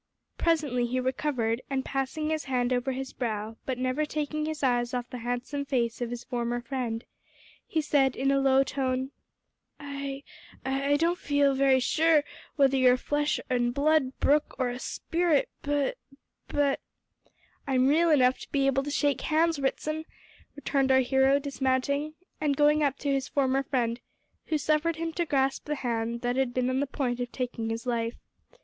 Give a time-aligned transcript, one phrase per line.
[0.39, 4.95] Presently he recovered, and, passing his hand over his brow, but never taking his eyes
[4.95, 7.05] off the handsome face of his former friend,
[7.67, 9.11] he said in a low tone
[9.79, 10.23] "I
[10.65, 12.23] I don't feel very sure
[12.55, 15.99] whether you're flesh and blood, Brooke, or a spirit but
[16.47, 16.79] but"
[17.67, 20.05] "I'm real enough to be able to shake hands, Ritson,"
[20.55, 23.99] returned our hero, dismounting, and going up to his former friend,
[24.47, 27.69] who suffered him to grasp the hand that had been on the point of taking
[27.69, 28.15] his life.